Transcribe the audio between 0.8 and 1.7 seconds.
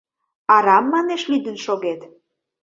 манеш, лӱдын